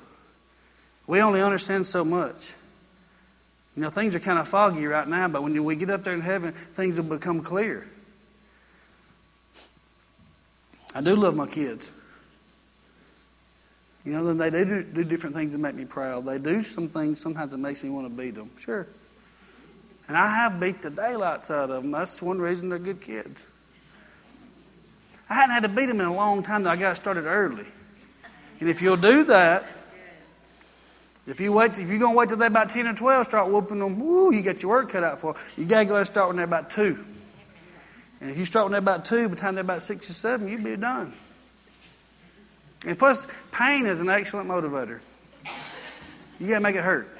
[1.05, 2.53] We only understand so much.
[3.75, 6.13] You know, things are kind of foggy right now, but when we get up there
[6.13, 7.87] in heaven, things will become clear.
[10.95, 11.91] I do love my kids.
[14.05, 16.25] You know, they do do different things that make me proud.
[16.25, 18.51] They do some things sometimes that makes me want to beat them.
[18.59, 18.85] Sure.
[20.07, 21.91] And I have beat the daylights out of them.
[21.91, 23.47] That's one reason they're good kids.
[25.29, 27.65] I hadn't had to beat them in a long time, though I got started early.
[28.59, 29.67] And if you'll do that,
[31.25, 33.79] if you wait, if you're gonna wait till they're about ten or twelve, start whooping
[33.79, 33.99] them.
[33.99, 35.35] Woo, you got your work cut out for.
[35.55, 37.03] You gotta go and start when they're about two.
[38.19, 40.13] And if you start when they're about two, by the time they're about six or
[40.13, 41.13] seven, you'll be done.
[42.85, 44.99] And plus, pain is an excellent motivator.
[46.39, 47.17] You gotta make it hurt.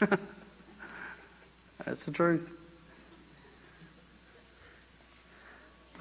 [1.84, 2.52] That's the truth.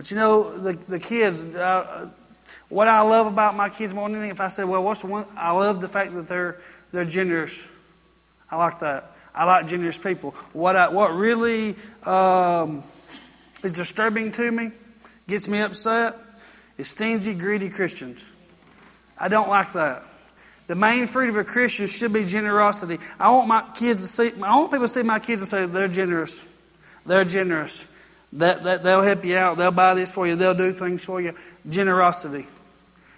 [0.05, 2.11] But you know, the, the kids, uh,
[2.69, 5.07] what I love about my kids more than anything, if I said, well, what's the
[5.07, 5.25] one?
[5.35, 6.59] I love the fact that they're,
[6.91, 7.67] they're generous.
[8.51, 9.13] I like that.
[9.33, 10.35] I like generous people.
[10.53, 12.83] What, I, what really um,
[13.63, 14.73] is disturbing to me,
[15.27, 16.13] gets me upset,
[16.77, 18.31] is stingy, greedy Christians.
[19.17, 20.03] I don't like that.
[20.67, 22.99] The main fruit of a Christian should be generosity.
[23.19, 25.65] I want my kids to see, I want people to see my kids and say,
[25.65, 26.45] they're generous.
[27.07, 27.87] They're generous.
[28.33, 29.57] That, that they'll help you out.
[29.57, 30.35] They'll buy this for you.
[30.35, 31.33] They'll do things for you.
[31.69, 32.45] Generosity.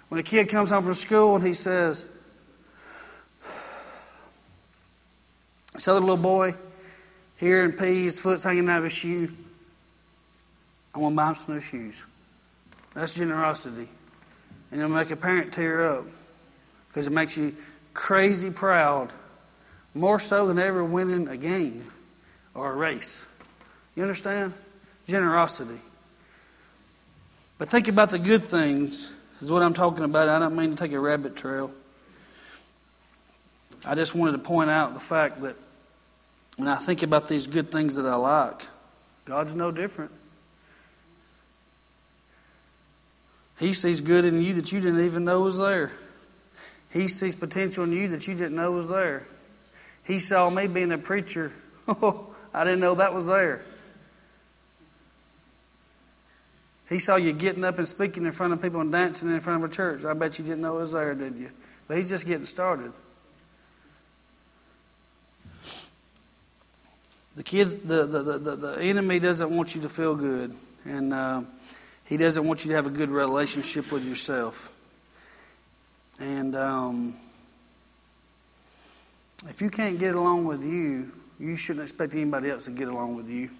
[0.08, 2.06] When a kid comes home from school and he says,
[5.74, 6.54] this other little boy,
[7.36, 9.28] here in pee, his foot's hanging out of his shoe.
[10.94, 12.02] I want to buy him some new shoes.
[12.94, 13.88] That's generosity.
[14.70, 16.04] And it'll make a parent tear up
[16.88, 17.54] because it makes you
[17.94, 19.12] crazy proud,
[19.94, 21.90] more so than ever winning a game
[22.54, 23.26] or a race.
[23.94, 24.54] You understand?
[25.08, 25.80] Generosity.
[27.56, 30.28] But think about the good things, is what I'm talking about.
[30.28, 31.72] I don't mean to take a rabbit trail.
[33.86, 35.56] I just wanted to point out the fact that
[36.56, 38.62] when I think about these good things that I like,
[39.24, 40.10] God's no different.
[43.58, 45.90] He sees good in you that you didn't even know was there.
[46.92, 49.26] He sees potential in you that you didn't know was there.
[50.04, 51.50] He saw me being a preacher.
[51.90, 53.62] Oh, I didn't know that was there.
[56.88, 59.62] He saw you getting up and speaking in front of people and dancing in front
[59.62, 60.04] of a church.
[60.04, 61.50] I bet you didn't know it was there, did you?
[61.86, 62.92] But he's just getting started.
[67.36, 71.42] The kid, the, the, the, the enemy doesn't want you to feel good, and uh,
[72.04, 74.72] he doesn't want you to have a good relationship with yourself.
[76.20, 77.14] And um,
[79.46, 83.14] if you can't get along with you, you shouldn't expect anybody else to get along
[83.14, 83.50] with you.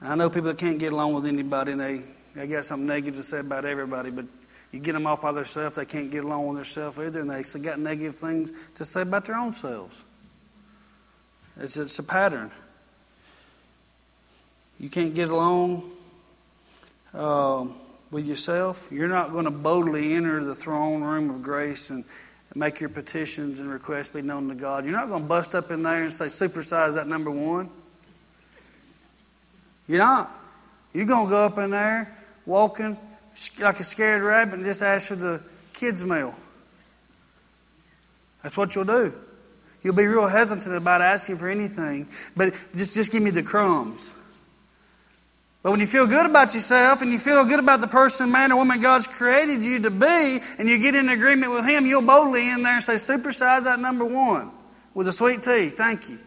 [0.00, 2.02] I know people that can't get along with anybody and they,
[2.34, 4.26] they got something negative to say about everybody, but
[4.72, 7.42] you get them off by themselves, they can't get along with themselves either, and they
[7.60, 10.04] got negative things to say about their own selves.
[11.58, 12.50] It's, it's a pattern.
[14.78, 15.90] You can't get along
[17.14, 17.64] uh,
[18.10, 18.88] with yourself.
[18.90, 22.04] You're not going to boldly enter the throne room of grace and
[22.54, 24.84] make your petitions and requests be known to God.
[24.84, 27.70] You're not going to bust up in there and say, supersize that number one.
[29.88, 30.32] You're not.
[30.92, 32.96] You're going to go up in there walking
[33.58, 36.34] like a scared rabbit and just ask for the kids' meal.
[38.42, 39.12] That's what you'll do.
[39.82, 44.12] You'll be real hesitant about asking for anything, but just, just give me the crumbs.
[45.62, 48.52] But when you feel good about yourself and you feel good about the person, man,
[48.52, 52.02] or woman God's created you to be, and you get in agreement with Him, you'll
[52.02, 54.52] boldly in there and say, supersize that number one
[54.94, 55.68] with a sweet tea.
[55.68, 56.20] Thank you.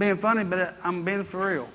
[0.00, 1.68] Being funny, but I'm being for real.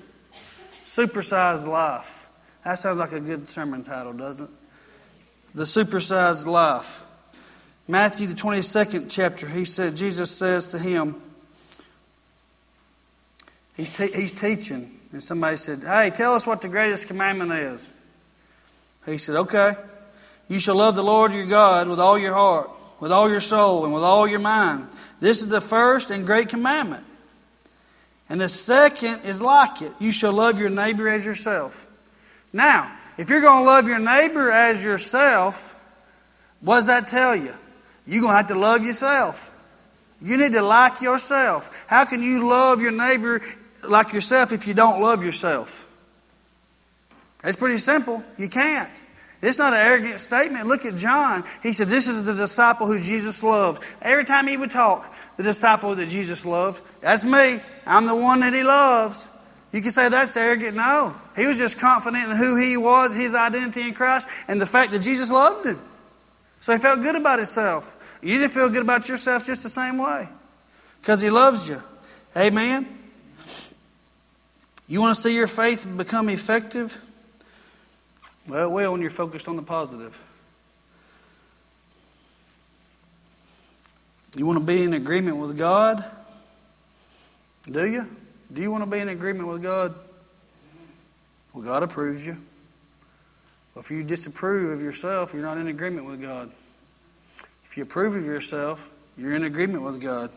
[0.84, 2.28] Supersized life.
[2.64, 4.50] That sounds like a good sermon title, doesn't it?
[5.54, 7.04] The supersized life.
[7.86, 11.22] Matthew, the 22nd chapter, he said, Jesus says to him,
[13.76, 17.92] he's, te- he's teaching, and somebody said, Hey, tell us what the greatest commandment is.
[19.06, 19.74] He said, Okay.
[20.48, 23.84] You shall love the Lord your God with all your heart, with all your soul,
[23.84, 24.88] and with all your mind.
[25.20, 27.06] This is the first and great commandment.
[28.28, 31.88] And the second is like it you shall love your neighbor as yourself.
[32.52, 35.78] Now, if you're going to love your neighbor as yourself,
[36.60, 37.54] what does that tell you?
[38.06, 39.52] You're going to have to love yourself.
[40.22, 41.70] You need to like yourself.
[41.86, 43.42] How can you love your neighbor
[43.86, 45.86] like yourself if you don't love yourself?
[47.44, 48.24] It's pretty simple.
[48.38, 48.90] You can't.
[49.42, 50.66] It's not an arrogant statement.
[50.66, 51.44] Look at John.
[51.62, 53.82] He said, This is the disciple who Jesus loved.
[54.00, 57.58] Every time he would talk, the disciple that Jesus loved, that's me.
[57.86, 59.28] I'm the one that he loves.
[59.72, 60.76] You can say that's arrogant.
[60.76, 61.14] No.
[61.36, 64.92] He was just confident in who he was, his identity in Christ, and the fact
[64.92, 65.80] that Jesus loved him.
[66.60, 68.18] So he felt good about himself.
[68.22, 70.28] You need to feel good about yourself just the same way
[71.00, 71.82] because he loves you.
[72.36, 72.88] Amen.
[74.88, 77.00] You want to see your faith become effective?
[78.48, 80.20] Well, well, when you're focused on the positive.
[84.36, 86.04] You want to be in agreement with God?
[87.64, 88.08] Do you?
[88.52, 89.94] Do you want to be in agreement with God?
[91.52, 92.36] Well, God approves you.
[93.76, 96.50] If you disapprove of yourself, you're not in agreement with God.
[97.64, 100.30] If you approve of yourself, you're in agreement with God.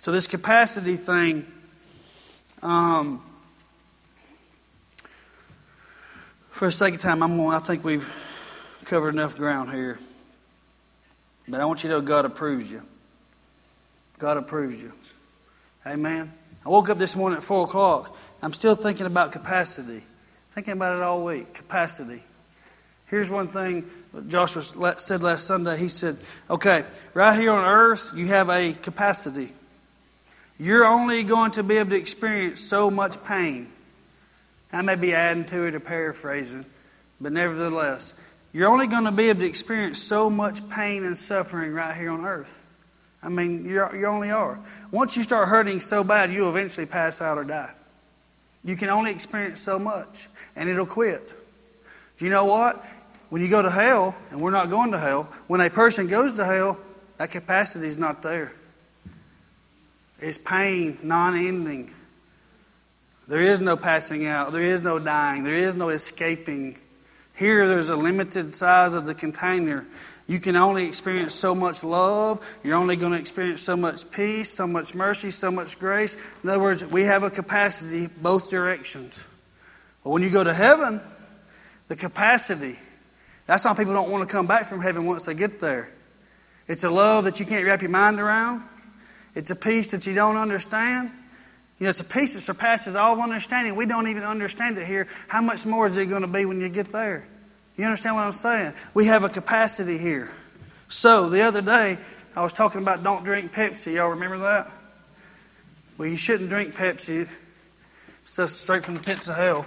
[0.00, 1.46] So, this capacity thing,
[2.62, 3.22] um,
[6.56, 8.10] for a second time, I'm going, I think we've
[8.86, 9.98] covered enough ground here.
[11.46, 12.82] But I want you to know God approves you.
[14.18, 14.94] God approves you.
[15.86, 16.32] Amen.
[16.64, 18.16] I woke up this morning at 4 o'clock.
[18.40, 20.02] I'm still thinking about capacity.
[20.48, 21.52] Thinking about it all week.
[21.52, 22.22] Capacity.
[23.04, 23.84] Here's one thing
[24.26, 25.76] Joshua said last Sunday.
[25.76, 26.16] He said,
[26.48, 29.52] Okay, right here on earth, you have a capacity.
[30.58, 33.70] You're only going to be able to experience so much pain.
[34.72, 36.66] I may be adding to it or paraphrasing,
[37.20, 38.14] but nevertheless,
[38.52, 42.10] you're only going to be able to experience so much pain and suffering right here
[42.10, 42.64] on earth.
[43.22, 44.58] I mean, you you only are.
[44.90, 47.72] Once you start hurting so bad, you'll eventually pass out or die.
[48.64, 51.34] You can only experience so much, and it'll quit.
[52.18, 52.84] Do you know what?
[53.28, 56.32] when you go to hell, and we're not going to hell, when a person goes
[56.34, 56.78] to hell,
[57.16, 58.52] that capacity is not there.
[60.20, 61.92] It's pain, non ending.
[63.28, 64.52] There is no passing out.
[64.52, 65.42] There is no dying.
[65.42, 66.78] There is no escaping.
[67.34, 69.86] Here, there's a limited size of the container.
[70.26, 72.44] You can only experience so much love.
[72.64, 76.16] You're only going to experience so much peace, so much mercy, so much grace.
[76.42, 79.24] In other words, we have a capacity both directions.
[80.02, 81.00] But when you go to heaven,
[81.88, 82.76] the capacity,
[83.46, 85.92] that's why people don't want to come back from heaven once they get there.
[86.68, 88.62] It's a love that you can't wrap your mind around.
[89.34, 91.12] It's a peace that you don't understand.
[91.78, 93.74] You know, it's a peace that surpasses all understanding.
[93.74, 95.08] We don't even understand it here.
[95.28, 97.26] How much more is it going to be when you get there?
[97.76, 98.72] You understand what I'm saying?
[98.94, 100.30] We have a capacity here.
[100.88, 101.98] So, the other day,
[102.34, 103.94] I was talking about don't drink Pepsi.
[103.94, 104.70] Y'all remember that?
[105.98, 107.28] Well, you shouldn't drink Pepsi.
[108.22, 109.66] It's just straight from the pits of hell.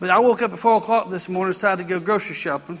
[0.00, 2.80] But I woke up at 4 o'clock this morning, decided to go grocery shopping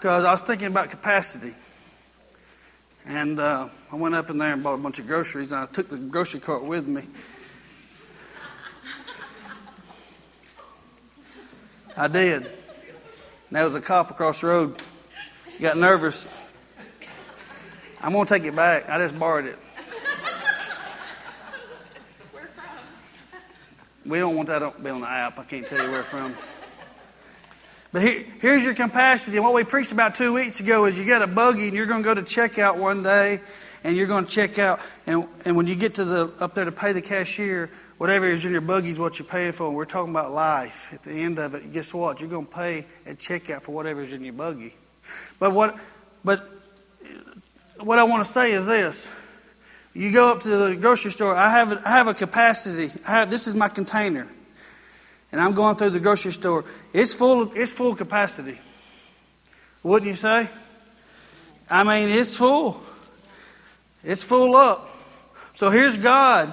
[0.00, 1.54] because I was thinking about capacity.
[3.04, 5.66] And uh, I went up in there and bought a bunch of groceries, and I
[5.66, 7.02] took the grocery cart with me.
[11.98, 12.46] I did.
[12.46, 12.50] And
[13.50, 14.80] there was a cop across the road.
[15.60, 16.32] Got nervous.
[18.00, 18.88] I'm going to take it back.
[18.88, 19.58] I just borrowed it.
[24.06, 25.38] We don't want that to be on the app.
[25.38, 26.34] I can't tell you where from.
[27.92, 29.36] But here, here's your capacity.
[29.36, 31.86] And what we preached about two weeks ago is you got a buggy and you're
[31.86, 33.40] going to go to checkout one day
[33.82, 34.80] and you're going to check out.
[35.06, 38.44] And, and when you get to the up there to pay the cashier, whatever is
[38.44, 39.66] in your buggy is what you're paying for.
[39.66, 40.92] And we're talking about life.
[40.92, 42.20] At the end of it, guess what?
[42.20, 44.74] You're going to pay at checkout for whatever is in your buggy.
[45.40, 45.76] But what,
[46.24, 46.48] but
[47.78, 49.10] what I want to say is this.
[49.92, 51.34] You go up to the grocery store.
[51.34, 52.92] I have a, I have a capacity.
[53.06, 54.28] I have, this is my container,
[55.32, 56.64] and I'm going through the grocery store.
[56.92, 57.52] It's full.
[57.54, 58.58] It's full capacity.
[59.82, 60.48] Wouldn't you say?
[61.70, 62.82] I mean, it's full.
[64.02, 64.90] It's full up.
[65.54, 66.52] So here's God,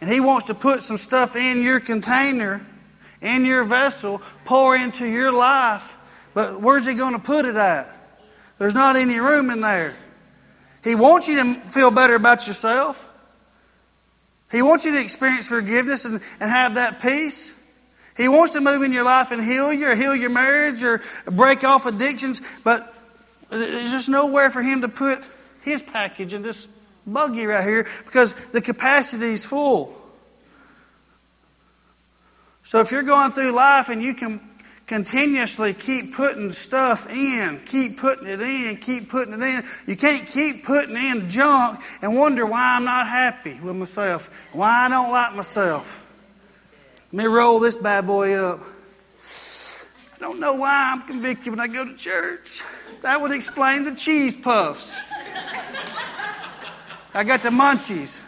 [0.00, 2.66] and He wants to put some stuff in your container,
[3.20, 5.96] in your vessel, pour into your life.
[6.34, 7.92] But where's He going to put it at?
[8.58, 9.94] There's not any room in there.
[10.82, 13.08] He wants you to feel better about yourself.
[14.50, 17.52] He wants you to experience forgiveness and, and have that peace.
[18.16, 21.02] He wants to move in your life and heal you or heal your marriage or
[21.26, 22.94] break off addictions, but
[23.50, 25.22] there's just nowhere for him to put
[25.62, 26.66] his package in this
[27.06, 29.94] buggy right here because the capacity is full.
[32.62, 34.40] So if you're going through life and you can
[34.86, 39.64] continuously keep putting stuff in, keep putting it in, keep putting it in.
[39.86, 44.86] You can't keep putting in junk and wonder why I'm not happy with myself, why
[44.86, 46.05] I don't like myself.
[47.16, 48.60] Let me roll this bad boy up.
[50.14, 52.62] I don't know why I'm convicted when I go to church.
[53.00, 54.86] That would explain the cheese puffs.
[57.14, 58.22] I got the munchies.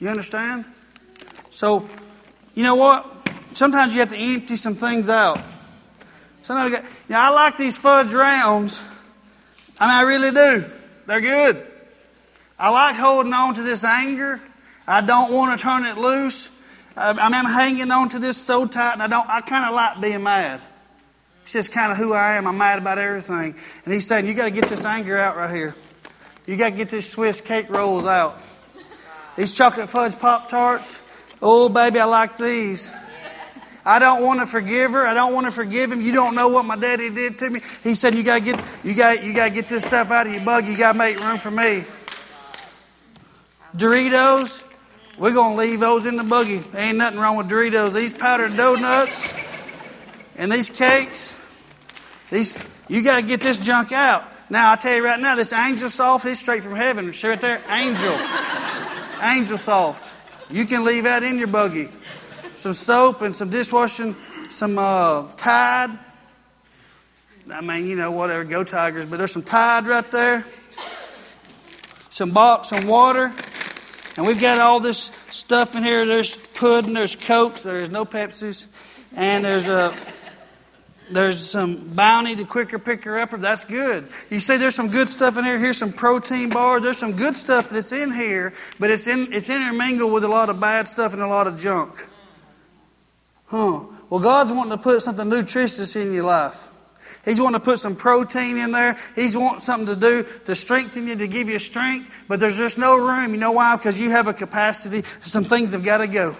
[0.00, 0.64] You understand?
[1.50, 1.86] So,
[2.54, 3.28] you know what?
[3.52, 5.38] Sometimes you have to empty some things out.
[6.40, 8.82] Sometimes, you, got, you know, I like these fudge rounds.
[9.78, 10.64] I mean, I really do.
[11.04, 11.72] They're good.
[12.58, 14.40] I like holding on to this anger.
[14.86, 16.50] I don't want to turn it loose.
[16.96, 19.28] I mean, I'm hanging on to this so tight, and I don't.
[19.28, 20.62] I kind of like being mad.
[21.42, 22.46] It's just kind of who I am.
[22.46, 23.54] I'm mad about everything.
[23.84, 25.74] And he's saying, you got to get this anger out right here.
[26.46, 28.40] You got to get these Swiss cake rolls out.
[29.36, 31.00] These chocolate fudge Pop Tarts.
[31.42, 32.90] Oh, baby, I like these.
[33.84, 35.06] I don't want to forgive her.
[35.06, 36.00] I don't want to forgive him.
[36.00, 37.60] You don't know what my daddy did to me.
[37.84, 40.26] He said, "You got to get, you got, you got to get this stuff out
[40.26, 40.66] of your bug.
[40.66, 41.84] You got to make room for me."
[43.76, 44.62] Doritos,
[45.18, 46.62] we're gonna leave those in the buggy.
[46.74, 47.94] ain't nothing wrong with Doritos.
[47.94, 49.28] These powdered donuts
[50.36, 51.34] and these cakes,
[52.30, 52.56] these
[52.88, 54.24] you got to get this junk out.
[54.48, 57.12] Now I tell you right now, this angel soft is straight from heaven.
[57.12, 58.16] See right there, angel.
[59.22, 60.12] Angel Soft.
[60.50, 61.88] You can leave that in your buggy.
[62.56, 64.14] Some soap and some dishwashing,
[64.50, 65.98] some uh, Tide.
[67.50, 70.44] I mean, you know, whatever, go Tigers, but there's some Tide right there.
[72.10, 73.32] Some box, some water.
[74.16, 76.06] And we've got all this stuff in here.
[76.06, 78.66] There's pudding, there's Cokes, there's no Pepsis,
[79.14, 79.94] and there's a
[81.10, 83.36] there's some bounty, the quicker picker upper.
[83.36, 84.08] That's good.
[84.28, 85.58] You see, there's some good stuff in here.
[85.58, 86.82] Here's some protein bars.
[86.82, 90.50] There's some good stuff that's in here, but it's in it's intermingled with a lot
[90.50, 92.06] of bad stuff and a lot of junk.
[93.46, 93.84] Huh?
[94.10, 96.68] Well, God's wanting to put something nutritious in your life.
[97.26, 98.96] He's wanting to put some protein in there.
[99.16, 102.08] He's wanting something to do to strengthen you, to give you strength.
[102.28, 103.34] But there's just no room.
[103.34, 103.74] You know why?
[103.74, 105.02] Because you have a capacity.
[105.20, 106.36] Some things have got to go.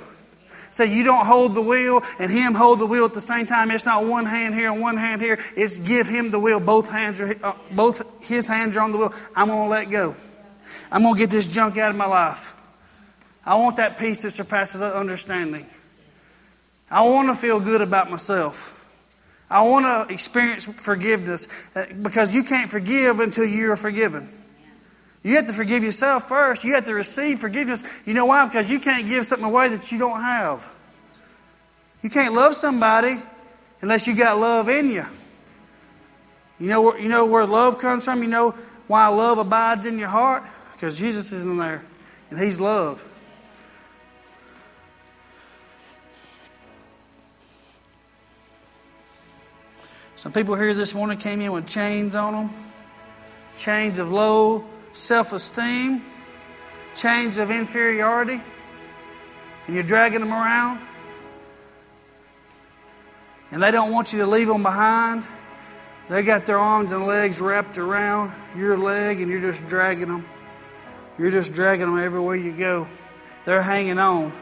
[0.70, 3.72] So you don't hold the wheel and him hold the wheel at the same time.
[3.72, 5.40] It's not one hand here and one hand here.
[5.56, 6.60] It's give him the wheel.
[6.60, 9.14] Both hands are, uh, both his hands are on the wheel.
[9.34, 10.14] I'm going to let go.
[10.92, 12.54] I'm going to get this junk out of my life.
[13.44, 15.66] I want that peace that surpasses understanding.
[16.90, 18.75] I want to feel good about myself.
[19.48, 24.28] I want to experience forgiveness uh, because you can't forgive until you're forgiven.
[25.22, 26.64] You have to forgive yourself first.
[26.64, 27.82] You have to receive forgiveness.
[28.04, 28.44] You know why?
[28.46, 30.72] Because you can't give something away that you don't have.
[32.02, 33.16] You can't love somebody
[33.80, 35.04] unless you got love in you.
[36.58, 38.22] You know, where, you know where love comes from?
[38.22, 38.54] You know
[38.86, 40.44] why love abides in your heart?
[40.72, 41.82] Because Jesus is in there,
[42.30, 43.06] and He's love.
[50.16, 52.50] Some people here this morning came in with chains on them,
[53.54, 54.64] chains of low
[54.94, 56.00] self esteem,
[56.94, 58.40] chains of inferiority,
[59.66, 60.80] and you're dragging them around.
[63.50, 65.22] And they don't want you to leave them behind.
[66.08, 70.24] They got their arms and legs wrapped around your leg, and you're just dragging them.
[71.18, 72.88] You're just dragging them everywhere you go.
[73.44, 74.32] They're hanging on.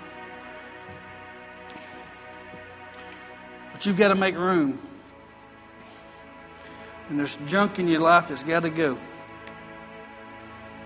[3.73, 4.79] But you've got to make room.
[7.09, 8.99] And there's junk in your life that's got to go.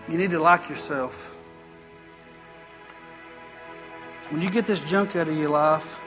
[0.08, 1.34] You need to like yourself.
[4.30, 5.98] When you get this junk out of your life,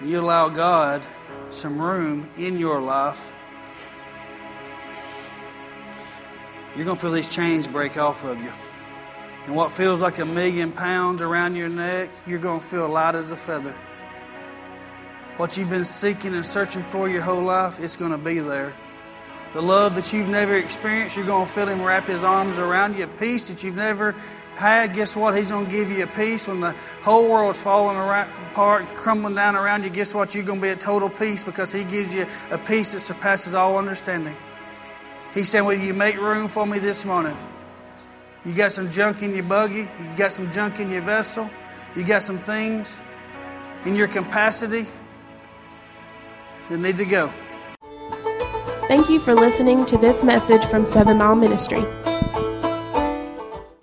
[0.00, 1.02] and you allow God
[1.50, 3.32] some room in your life,
[6.74, 8.52] you're going to feel these chains break off of you.
[9.46, 13.14] And what feels like a million pounds around your neck, you're going to feel light
[13.14, 13.74] as a feather.
[15.36, 18.74] What you've been seeking and searching for your whole life, it's going to be there.
[19.52, 22.96] The love that you've never experienced, you're going to feel Him wrap His arms around
[22.96, 23.06] you.
[23.08, 24.14] Peace that you've never
[24.54, 25.36] had, guess what?
[25.36, 26.72] He's going to give you a peace when the
[27.02, 29.90] whole world's falling apart, crumbling down around you.
[29.90, 30.34] Guess what?
[30.34, 33.54] You're going to be at total peace because He gives you a peace that surpasses
[33.54, 34.36] all understanding.
[35.34, 37.36] He said, Will you make room for me this morning?
[38.44, 41.50] You got some junk in your buggy, you got some junk in your vessel,
[41.96, 42.96] you got some things
[43.84, 44.86] in your capacity
[46.68, 47.32] that need to go.
[48.90, 51.84] Thank you for listening to this message from Seven Mile Ministry.